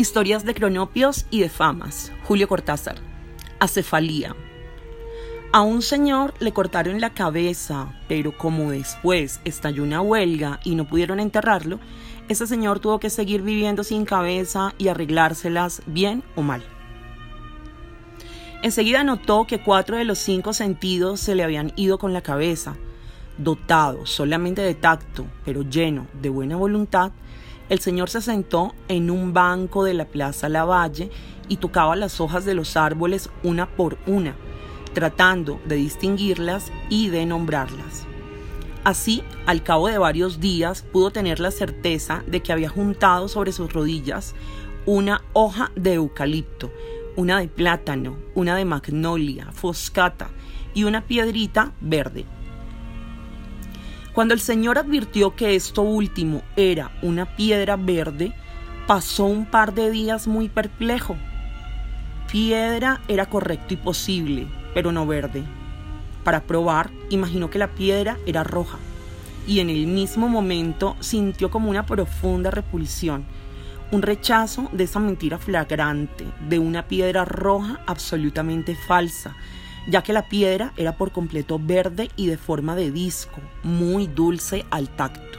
[0.00, 2.10] Historias de cronopios y de famas.
[2.24, 2.96] Julio Cortázar.
[3.58, 4.34] Acefalía.
[5.52, 10.86] A un señor le cortaron la cabeza, pero como después estalló una huelga y no
[10.88, 11.80] pudieron enterrarlo,
[12.30, 16.64] ese señor tuvo que seguir viviendo sin cabeza y arreglárselas bien o mal.
[18.62, 22.74] Enseguida notó que cuatro de los cinco sentidos se le habían ido con la cabeza.
[23.36, 27.12] Dotado solamente de tacto, pero lleno de buena voluntad,
[27.70, 31.08] el señor se sentó en un banco de la Plaza Lavalle
[31.48, 34.34] y tocaba las hojas de los árboles una por una,
[34.92, 38.06] tratando de distinguirlas y de nombrarlas.
[38.82, 43.52] Así, al cabo de varios días, pudo tener la certeza de que había juntado sobre
[43.52, 44.34] sus rodillas
[44.84, 46.72] una hoja de eucalipto,
[47.14, 50.30] una de plátano, una de magnolia, foscata
[50.74, 52.26] y una piedrita verde.
[54.12, 58.32] Cuando el Señor advirtió que esto último era una piedra verde,
[58.86, 61.16] pasó un par de días muy perplejo.
[62.30, 65.44] Piedra era correcto y posible, pero no verde.
[66.24, 68.78] Para probar, imaginó que la piedra era roja
[69.46, 73.24] y en el mismo momento sintió como una profunda repulsión,
[73.90, 79.34] un rechazo de esa mentira flagrante, de una piedra roja absolutamente falsa,
[79.86, 84.64] ya que la piedra era por completo verde y de forma de disco, muy dulce
[84.70, 85.38] al tacto.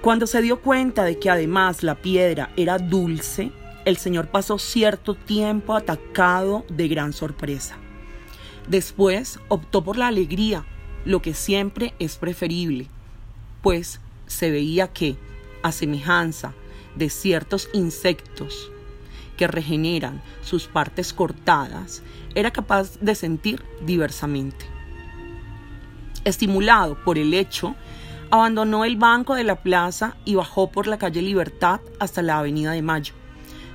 [0.00, 3.52] Cuando se dio cuenta de que además la piedra era dulce,
[3.84, 7.76] el Señor pasó cierto tiempo atacado de gran sorpresa.
[8.68, 10.64] Después optó por la alegría,
[11.04, 12.86] lo que siempre es preferible,
[13.62, 15.16] pues se veía que,
[15.62, 16.52] a semejanza
[16.96, 18.70] de ciertos insectos
[19.36, 22.02] que regeneran sus partes cortadas,
[22.34, 24.66] era capaz de sentir diversamente.
[26.24, 27.74] Estimulado por el hecho,
[28.30, 32.72] abandonó el banco de la plaza y bajó por la calle Libertad hasta la Avenida
[32.72, 33.14] de Mayo,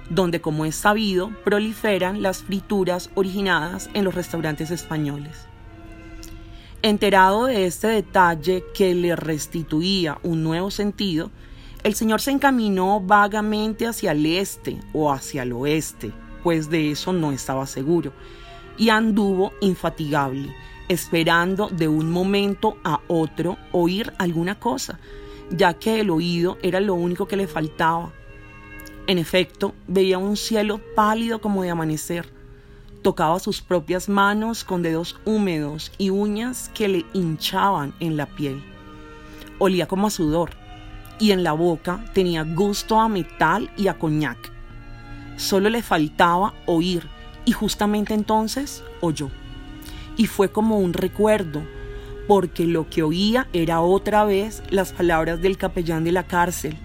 [0.10, 5.48] donde, como es sabido, proliferan las frituras originadas en los restaurantes españoles.
[6.82, 11.30] Enterado de este detalle que le restituía un nuevo sentido,
[11.84, 16.12] el señor se encaminó vagamente hacia el este o hacia el oeste,
[16.44, 18.12] pues de eso no estaba seguro,
[18.78, 20.54] y anduvo infatigable,
[20.90, 25.00] esperando de un momento a otro oír alguna cosa,
[25.52, 28.12] ya que el oído era lo único que le faltaba.
[29.08, 32.30] En efecto, veía un cielo pálido como de amanecer.
[33.02, 38.62] Tocaba sus propias manos con dedos húmedos y uñas que le hinchaban en la piel.
[39.58, 40.52] Olía como a sudor
[41.20, 44.38] y en la boca tenía gusto a metal y a coñac.
[45.36, 47.08] Solo le faltaba oír
[47.46, 49.30] y justamente entonces oyó.
[50.18, 51.62] Y fue como un recuerdo,
[52.28, 56.78] porque lo que oía era otra vez las palabras del capellán de la cárcel,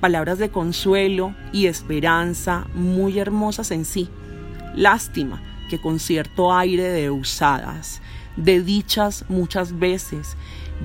[0.00, 4.08] palabras de consuelo y esperanza muy hermosas en sí.
[4.74, 8.00] Lástima que con cierto aire de usadas,
[8.36, 10.36] de dichas muchas veces,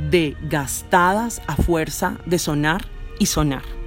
[0.09, 2.85] de gastadas a fuerza de sonar
[3.19, 3.80] y sonar.